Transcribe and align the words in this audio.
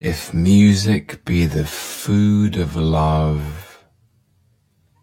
If 0.00 0.32
music 0.32 1.24
be 1.24 1.46
the 1.46 1.64
food 1.64 2.56
of 2.56 2.76
love, 2.76 3.84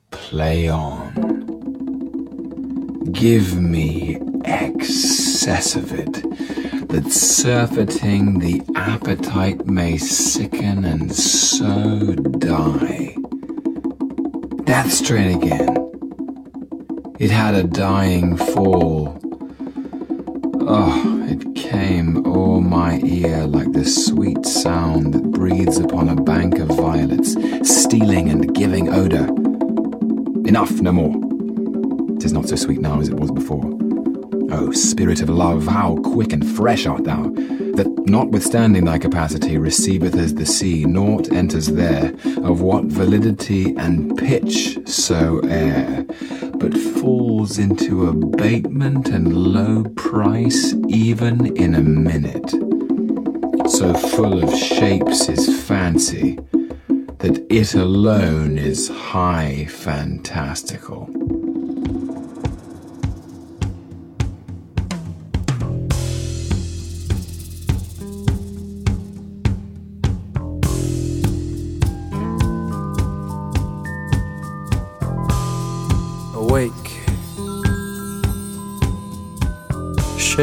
play 0.10 0.70
on. 0.70 1.12
Give 3.12 3.60
me 3.60 4.22
excess 4.46 5.76
of 5.76 5.92
it, 5.92 6.14
that 6.88 7.12
surfeiting 7.12 8.40
the 8.40 8.62
appetite 8.78 9.66
may 9.66 9.98
sicken 9.98 10.86
and 10.86 11.14
so 11.14 12.14
die. 12.40 13.18
Death 14.64 14.94
strain 14.94 15.36
again. 15.36 15.76
It 17.20 17.32
had 17.32 17.54
a 17.54 17.64
dying 17.64 18.38
fall. 18.38 19.20
Oh, 20.62 21.25
came 21.76 22.26
o'er 22.26 22.62
my 22.62 23.00
ear 23.04 23.46
like 23.48 23.74
the 23.74 23.84
sweet 23.84 24.46
sound 24.46 25.14
that 25.14 25.32
breathes 25.32 25.78
upon 25.78 26.08
a 26.08 26.16
bank 26.16 26.58
of 26.60 26.70
violets, 26.70 27.34
stealing 27.70 28.30
and 28.30 28.56
giving 28.56 28.88
odour. 28.88 29.28
Enough, 30.48 30.72
no 30.80 30.94
more. 30.94 31.14
Tis 32.18 32.32
not 32.32 32.48
so 32.48 32.56
sweet 32.56 32.80
now 32.80 33.02
as 33.02 33.10
it 33.10 33.20
was 33.20 33.30
before. 33.30 33.66
O 34.52 34.72
spirit 34.72 35.22
of 35.22 35.28
love, 35.28 35.68
how 35.68 35.98
quick 35.98 36.32
and 36.32 36.48
fresh 36.56 36.86
art 36.86 37.04
thou, 37.04 37.24
that 37.24 38.04
notwithstanding 38.06 38.86
thy 38.86 38.98
capacity 38.98 39.58
receiveth 39.58 40.16
as 40.16 40.36
the 40.36 40.46
sea, 40.46 40.86
naught 40.86 41.30
enters 41.34 41.68
there, 41.68 42.14
of 42.38 42.62
what 42.62 42.86
validity 42.86 43.76
and 43.76 44.18
pitch 44.18 44.78
soe'er, 44.88 46.06
but 46.60 46.78
falls 46.78 47.58
into 47.58 48.08
abatement 48.08 49.10
and 49.10 49.36
low 49.36 49.84
price 49.96 50.74
even 50.88 51.56
in 51.58 51.76
a 51.76 51.82
minute. 51.82 52.50
So 53.70 53.94
full 53.94 54.44
of 54.44 54.58
shapes 54.58 55.28
is 55.28 55.64
fancy, 55.64 56.40
that 57.20 57.46
it 57.50 57.74
alone 57.74 58.58
is 58.58 58.88
high 58.90 59.66
fantastical. 59.66 61.10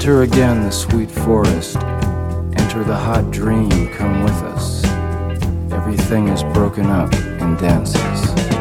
Enter 0.00 0.22
again 0.22 0.62
the 0.62 0.70
sweet 0.70 1.10
forest, 1.10 1.76
enter 1.76 2.82
the 2.84 2.96
hot 2.96 3.30
dream, 3.30 3.68
come 3.92 4.24
with 4.24 4.32
us. 4.44 4.82
Everything 5.74 6.28
is 6.28 6.42
broken 6.54 6.86
up 6.86 7.12
and 7.12 7.58
dances. 7.58 8.59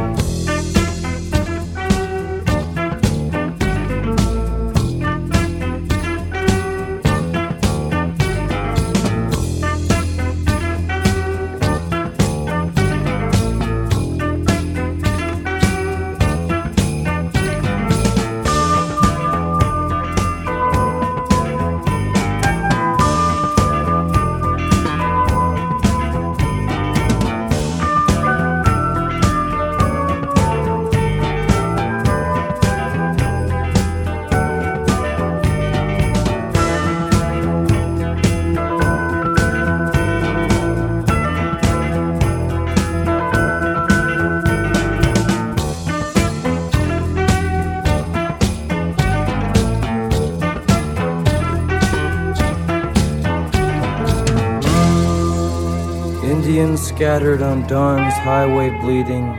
Scattered 56.99 57.41
on 57.41 57.65
dawn's 57.65 58.13
highway 58.15 58.69
bleeding, 58.81 59.33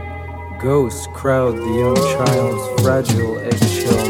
ghosts 0.59 1.07
crowd 1.09 1.55
the 1.55 1.63
young 1.63 1.95
child's 1.95 2.83
fragile 2.83 3.39
eggshell 3.39 4.03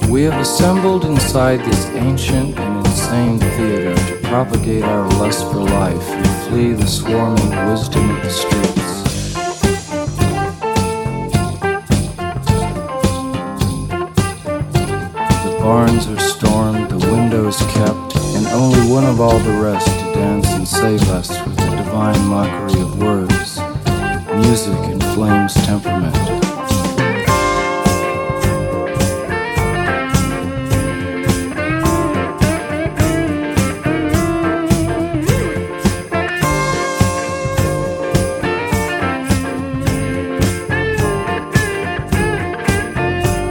mind. 0.00 0.10
We 0.10 0.24
have 0.24 0.40
assembled 0.40 1.04
inside 1.04 1.60
this 1.60 1.86
ancient 1.90 2.58
and 2.58 2.84
insane 2.84 3.38
theater 3.38 3.94
to 3.94 4.16
propagate 4.26 4.82
our 4.82 5.08
lust 5.20 5.44
for 5.52 5.60
life 5.60 6.08
and 6.08 6.48
flee 6.48 6.72
the 6.72 6.88
swarming 6.88 7.66
wisdom 7.68 8.10
of 8.10 8.22
the 8.24 8.30
streets. 8.30 8.59
Of 19.20 19.32
all 19.34 19.38
the 19.40 19.60
rest 19.60 19.86
to 19.86 20.14
dance 20.14 20.48
and 20.48 20.66
save 20.66 21.02
us 21.10 21.28
with 21.44 21.54
the 21.56 21.76
divine 21.76 22.26
mockery 22.26 22.80
of 22.80 23.02
words, 23.02 23.58
music, 24.34 24.78
and 24.88 25.04
flame's 25.12 25.52
temperament. 25.66 26.16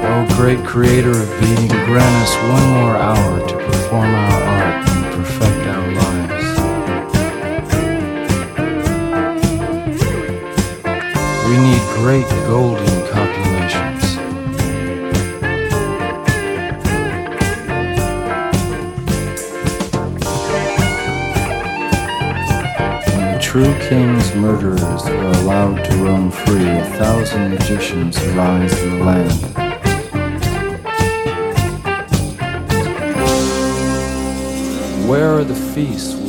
O 0.02 0.26
great 0.36 0.66
creator 0.66 1.12
of 1.12 1.40
being, 1.40 1.68
grant 1.86 2.16
us 2.24 2.34
one 2.50 2.70
more 2.72 2.96
hour 2.96 3.48
to 3.48 3.56
perform 3.56 4.16
our 4.16 4.39
great 12.10 12.30
golden 12.48 13.08
copulations. 13.10 14.18
When 23.14 23.28
the 23.32 23.40
true 23.40 23.76
king's 23.88 24.34
murderers 24.34 25.06
are 25.06 25.28
allowed 25.44 25.84
to 25.86 25.98
roam 25.98 26.32
free, 26.32 26.68
a 26.68 26.84
thousand 26.98 27.52
magicians 27.52 28.18
arise 28.30 28.82
in 28.82 28.98
the 28.98 29.06
land. 29.06 29.40
Where 35.08 35.38
are 35.38 35.44
the 35.44 35.54
feasts 35.54 36.29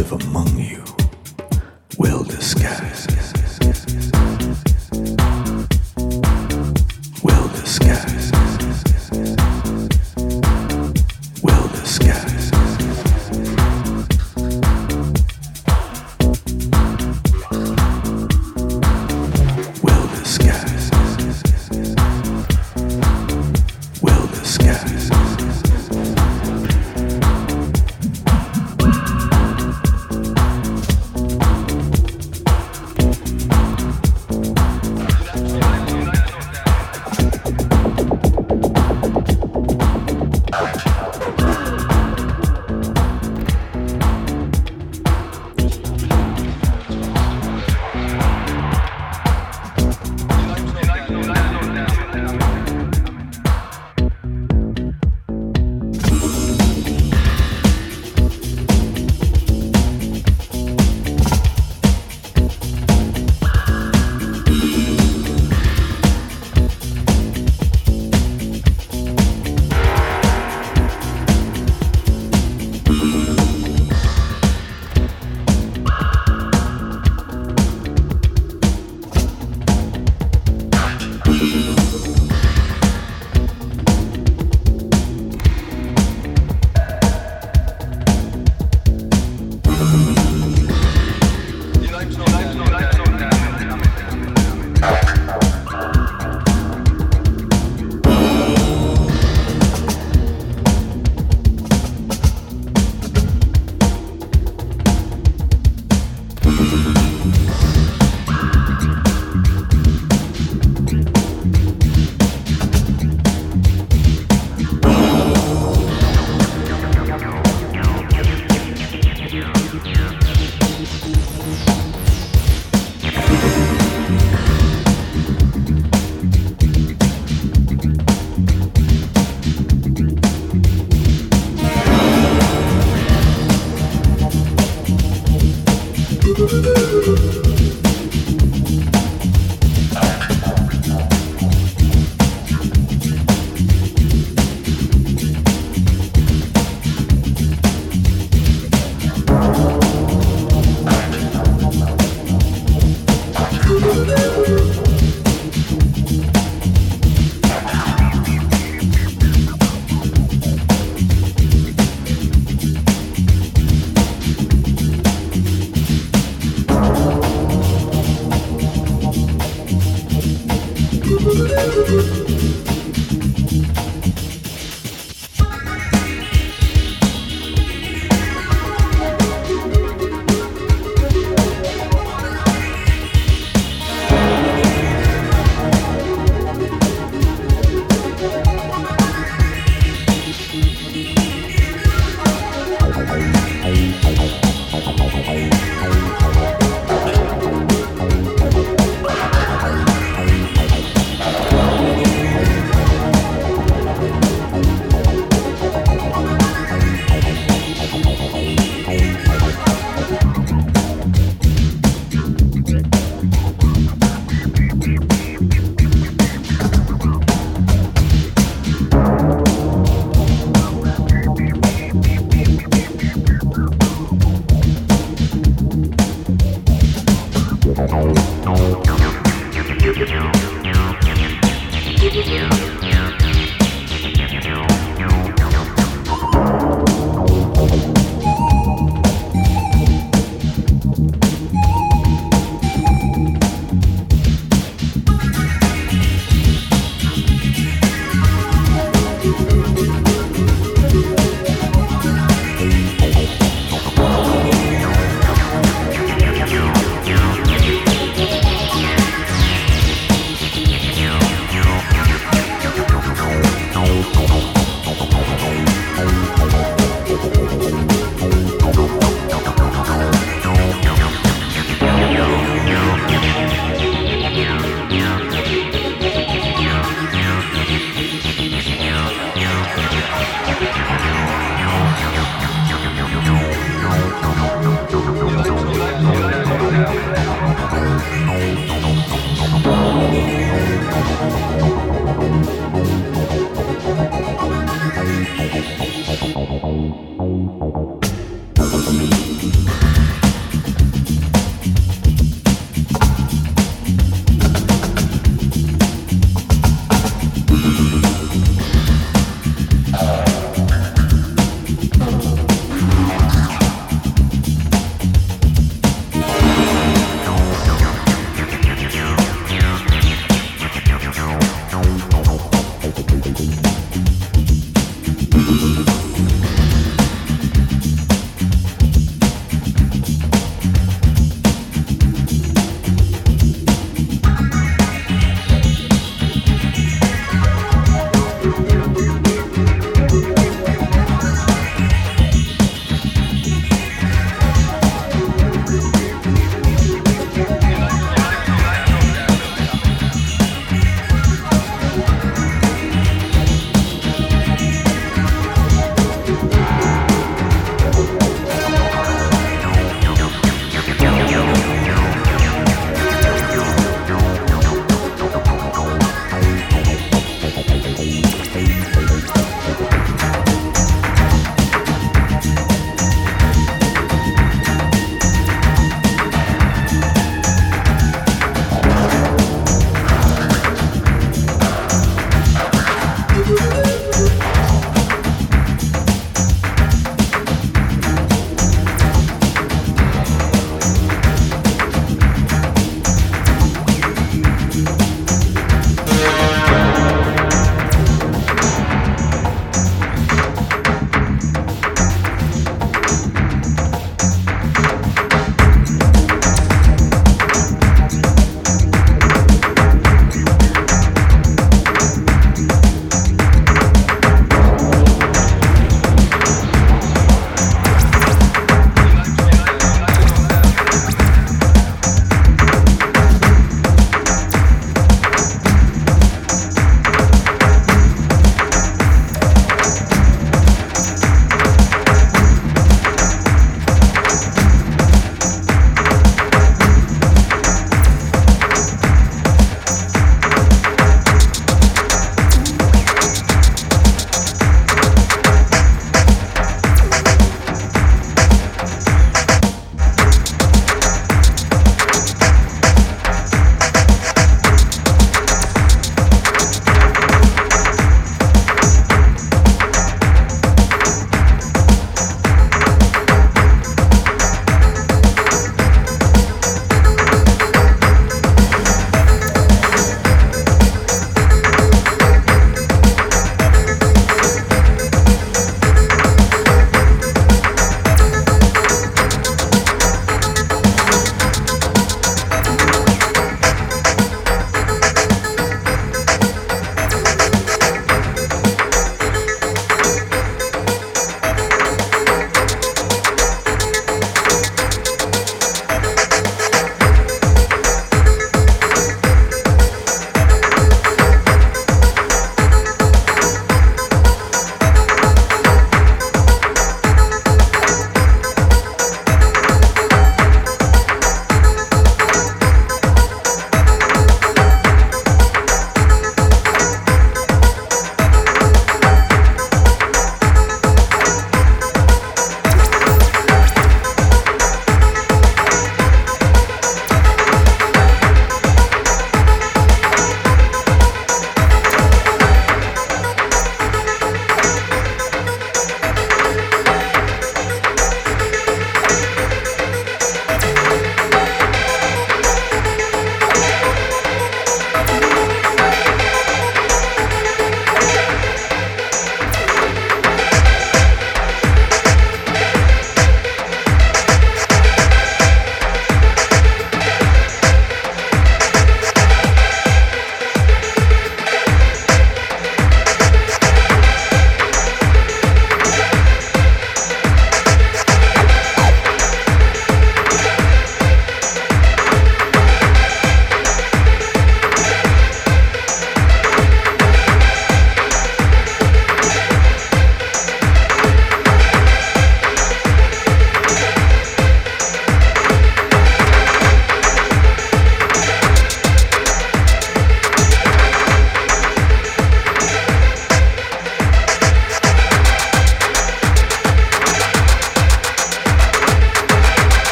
live 0.00 0.12
among 0.12 0.58
you, 0.58 0.82
well 1.98 2.24
disguised. 2.24 3.09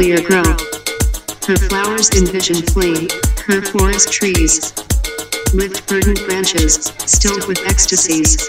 Grow. 0.00 0.42
Her 1.46 1.60
flowers 1.68 2.08
envision 2.16 2.56
flame, 2.72 3.06
her 3.44 3.60
forest 3.60 4.10
trees. 4.10 4.72
Lift 5.52 5.86
verdant 5.90 6.24
branches, 6.24 6.86
stilled 7.04 7.46
with 7.46 7.60
ecstasies. 7.68 8.48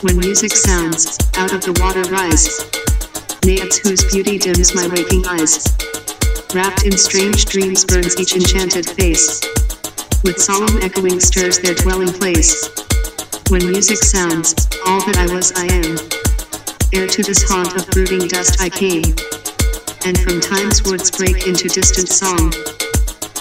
When 0.00 0.16
music 0.16 0.52
sounds, 0.52 1.18
out 1.36 1.52
of 1.52 1.60
the 1.60 1.76
water 1.76 2.08
rise. 2.08 2.48
Naiads 3.44 3.80
whose 3.84 4.10
beauty 4.10 4.38
dims 4.38 4.74
my 4.74 4.88
waking 4.88 5.26
eyes. 5.28 5.68
Wrapped 6.54 6.86
in 6.86 6.96
strange 6.96 7.44
dreams 7.44 7.84
burns 7.84 8.18
each 8.18 8.34
enchanted 8.34 8.88
face. 8.88 9.42
With 10.24 10.40
solemn 10.40 10.80
echoing 10.80 11.20
stirs 11.20 11.58
their 11.58 11.74
dwelling 11.74 12.14
place. 12.14 12.72
When 13.50 13.68
music 13.68 13.98
sounds, 13.98 14.54
all 14.86 15.04
that 15.04 15.18
I 15.18 15.34
was 15.34 15.52
I 15.52 15.66
am. 15.68 15.98
Ere 16.94 17.08
to 17.08 17.22
this 17.22 17.44
haunt 17.46 17.76
of 17.76 17.86
brooding 17.90 18.26
dust 18.26 18.58
I 18.58 18.70
came. 18.70 19.14
And 20.04 20.18
from 20.18 20.40
time's 20.40 20.82
woods 20.82 21.12
break 21.12 21.46
into 21.46 21.68
distant 21.68 22.08
song. 22.08 22.50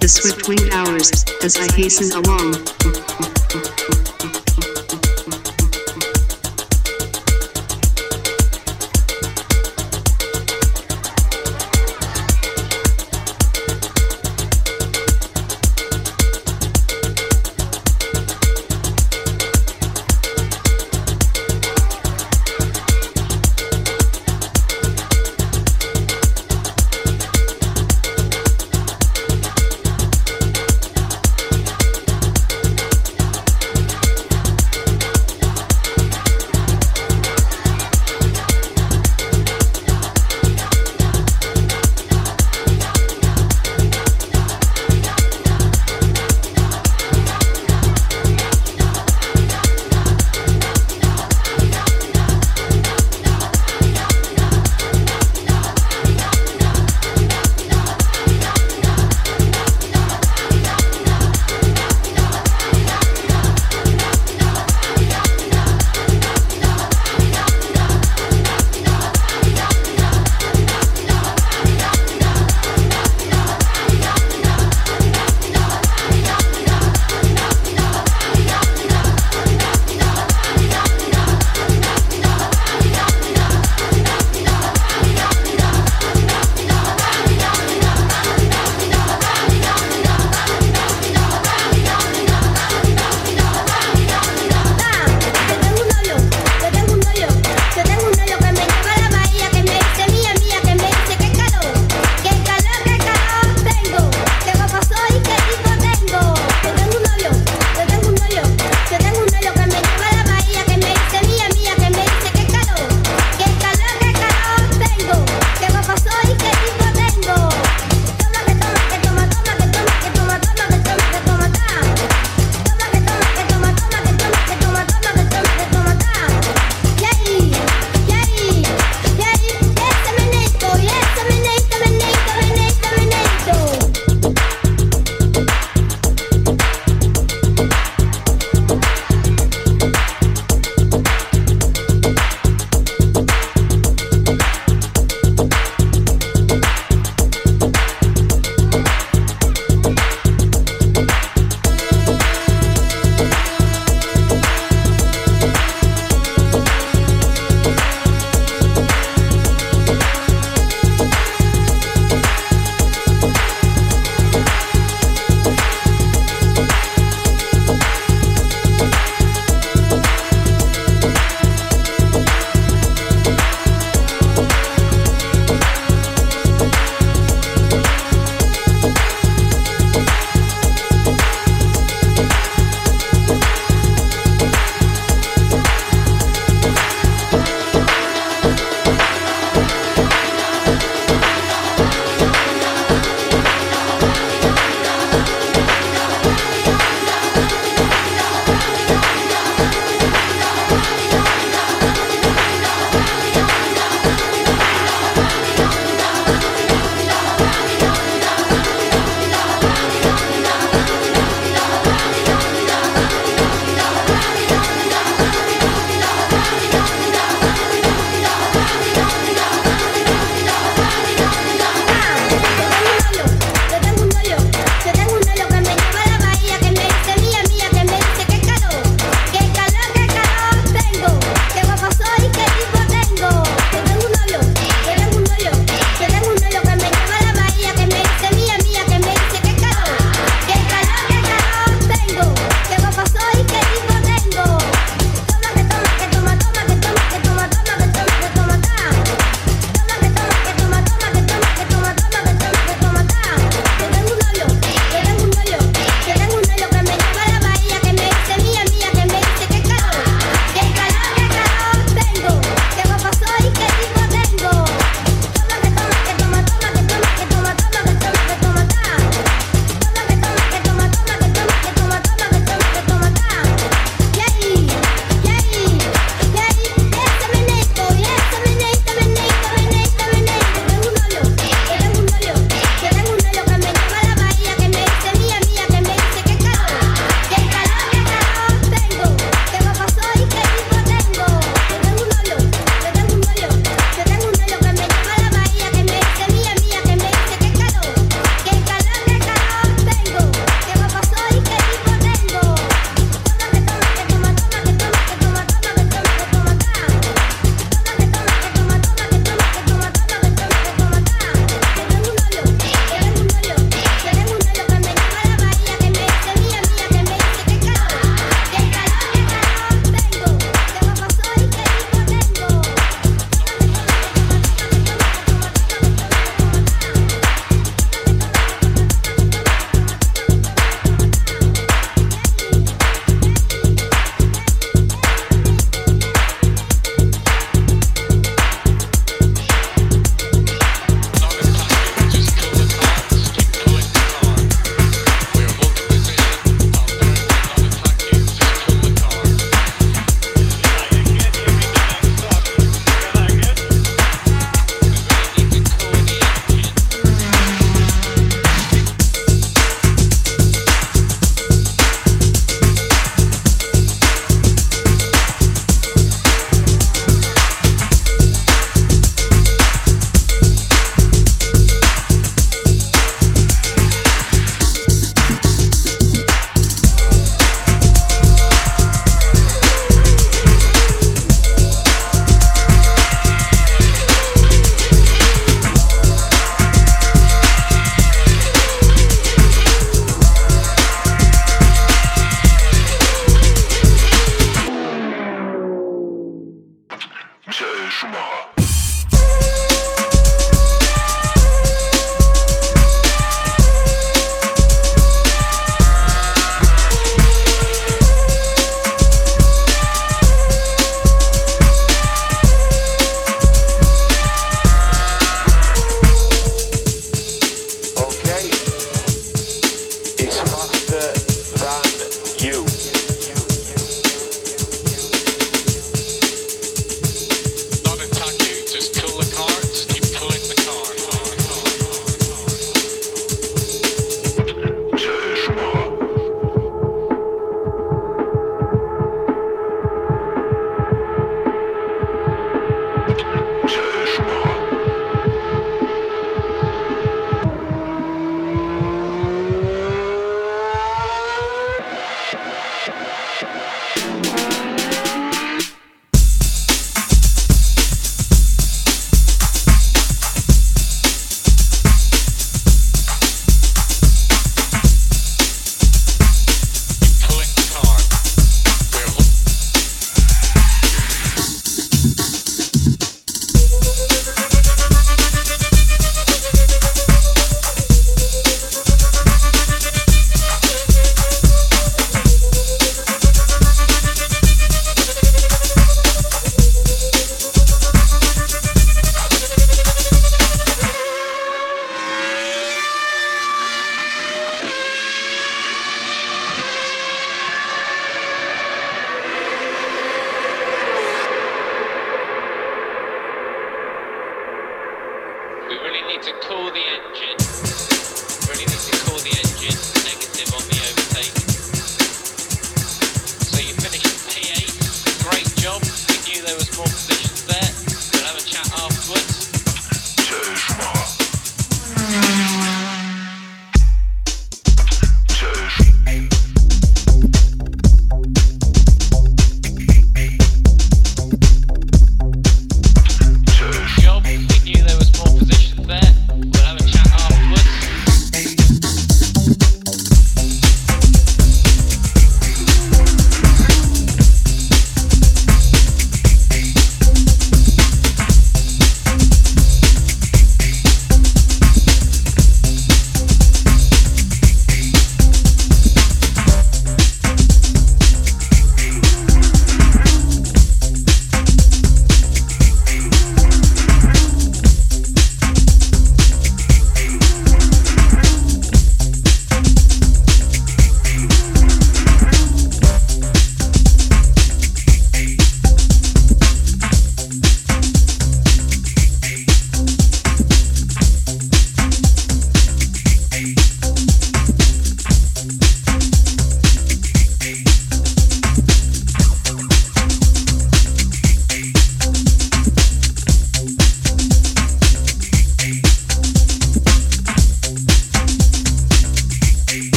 The 0.00 0.06
swift 0.08 0.48
winged 0.48 0.72
hours, 0.72 1.24
as 1.42 1.56
I 1.56 1.66
hasten 1.74 2.12
along. 2.12 3.03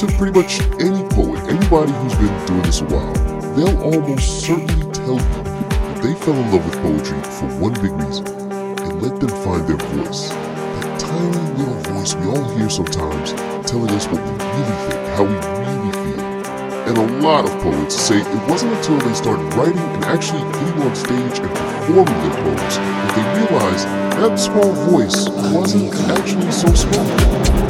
To 0.00 0.06
pretty 0.16 0.32
much 0.32 0.62
any 0.80 1.06
poet, 1.10 1.44
anybody 1.44 1.92
who's 1.92 2.14
been 2.14 2.46
doing 2.46 2.62
this 2.62 2.80
a 2.80 2.84
while, 2.86 3.12
they'll 3.54 3.82
almost 3.82 4.40
certainly 4.40 4.90
tell 4.94 5.20
you 5.20 5.44
that 5.44 6.00
they 6.02 6.14
fell 6.14 6.32
in 6.32 6.50
love 6.50 6.64
with 6.64 6.80
poetry 6.80 7.20
for 7.36 7.44
one 7.60 7.74
big 7.74 7.92
reason. 7.92 8.26
and 8.50 9.02
let 9.02 9.20
them 9.20 9.28
find 9.44 9.68
their 9.68 9.76
voice. 9.76 10.30
That 10.30 11.00
tiny 11.00 11.58
little 11.58 11.74
voice 11.92 12.14
we 12.14 12.24
all 12.32 12.48
hear 12.56 12.70
sometimes 12.70 13.32
telling 13.68 13.90
us 13.90 14.06
what 14.06 14.24
we 14.24 14.30
really 14.40 14.78
think, 14.88 15.04
how 15.20 15.24
we 15.24 15.36
really 15.36 15.92
feel. 15.92 16.24
And 16.88 16.96
a 16.96 17.20
lot 17.20 17.44
of 17.44 17.52
poets 17.60 17.94
say 17.94 18.22
it 18.22 18.48
wasn't 18.48 18.72
until 18.72 18.96
they 19.00 19.12
started 19.12 19.52
writing 19.52 19.76
and 19.76 20.04
actually 20.06 20.40
getting 20.40 20.80
on 20.80 20.96
stage 20.96 21.40
and 21.44 21.50
performing 21.52 22.20
their 22.24 22.36
poems 22.40 22.76
that 22.80 23.12
they 23.16 23.24
realized 23.44 23.86
that 24.16 24.36
small 24.38 24.72
voice 24.88 25.28
wasn't 25.52 25.92
actually 26.08 26.50
so 26.50 26.72
small. 26.72 27.69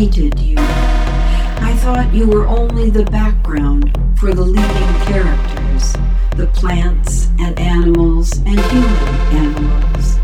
I 0.00 0.04
slighted 0.04 0.40
you. 0.40 0.54
I 0.56 1.76
thought 1.80 2.14
you 2.14 2.26
were 2.26 2.46
only 2.46 2.88
the 2.88 3.04
background 3.04 3.94
for 4.18 4.32
the 4.32 4.40
leading 4.40 4.94
characters, 5.04 5.92
the 6.38 6.46
plants 6.54 7.28
and 7.38 7.58
animals 7.60 8.38
and 8.46 8.58
human 8.58 8.96
animals. 9.36 10.18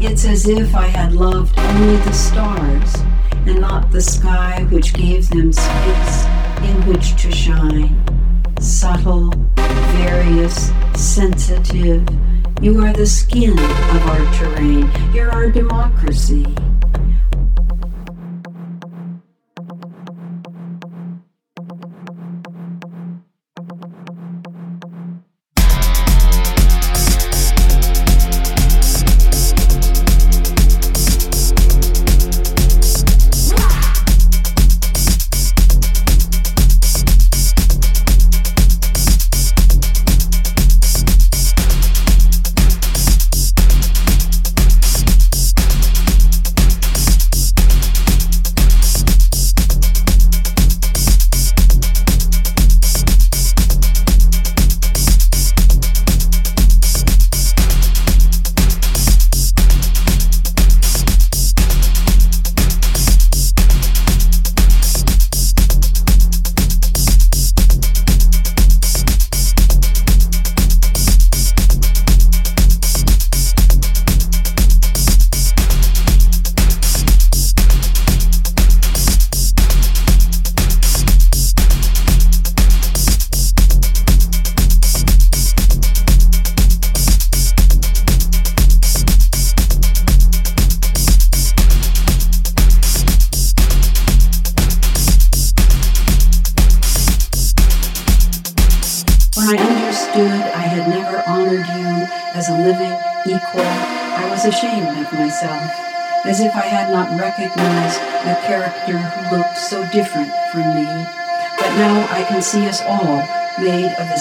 It's 0.00 0.26
as 0.26 0.46
if 0.46 0.74
I 0.74 0.86
had 0.86 1.14
loved 1.14 1.58
only 1.58 1.96
the 1.96 2.12
stars 2.12 2.94
and 3.46 3.62
not 3.62 3.90
the 3.90 4.02
sky 4.02 4.66
which 4.70 4.92
gave 4.92 5.30
them 5.30 5.50
space 5.50 6.26
in 6.62 6.86
which 6.86 7.16
to 7.22 7.32
shine. 7.32 7.96
Subtle, 8.60 9.30
various, 9.96 10.70
sensitive, 10.94 12.06
you 12.60 12.84
are 12.84 12.92
the 12.92 13.06
skin 13.06 13.58
of 13.58 14.06
our 14.08 14.34
terrain. 14.34 14.90
You're 15.14 15.30
our 15.30 15.50
democracy. 15.50 16.44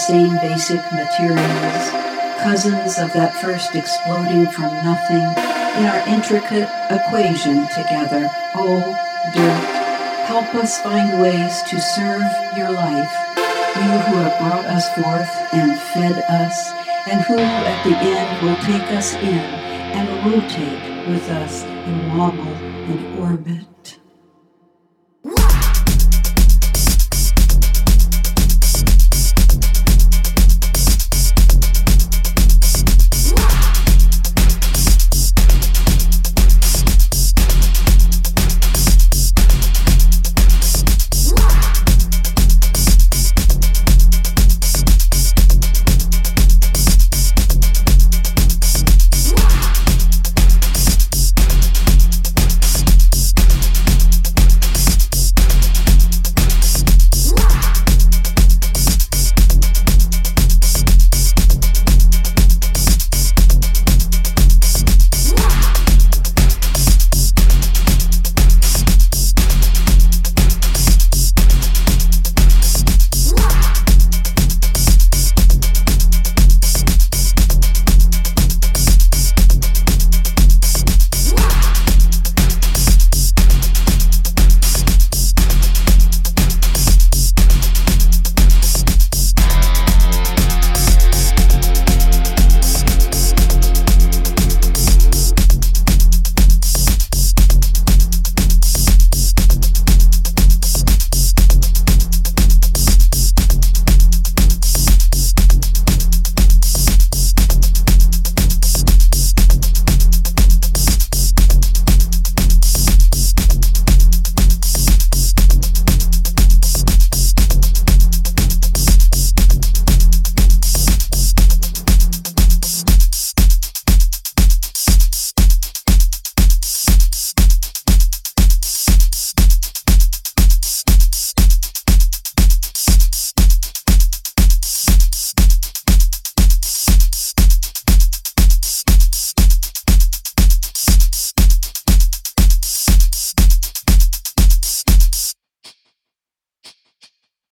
Same 0.09 0.37
basic 0.41 0.81
materials, 0.91 1.83
cousins 2.41 2.97
of 2.97 3.13
that 3.13 3.31
first 3.31 3.75
exploding 3.75 4.47
from 4.47 4.73
nothing 4.81 5.21
in 5.77 5.85
our 5.85 6.01
intricate 6.09 6.67
equation 6.89 7.61
together. 7.69 8.25
Oh, 8.55 8.81
dirt, 9.35 10.25
help 10.25 10.55
us 10.55 10.81
find 10.81 11.21
ways 11.21 11.61
to 11.69 11.79
serve 11.79 12.25
your 12.57 12.71
life, 12.71 13.13
you 13.77 13.91
who 14.09 14.17
have 14.25 14.39
brought 14.41 14.65
us 14.65 14.89
forth 14.95 15.29
and 15.53 15.77
fed 15.93 16.17
us, 16.27 16.71
and 17.07 17.21
who 17.21 17.37
at 17.37 17.83
the 17.83 17.95
end 17.95 18.41
will 18.41 18.57
take 18.65 18.89
us 18.97 19.13
in 19.13 19.45
and 19.93 20.09
rotate 20.25 21.07
with 21.07 21.29
us 21.29 21.61
and 21.61 22.17
wobble 22.17 22.57
and 22.89 23.19
orbit. 23.19 23.98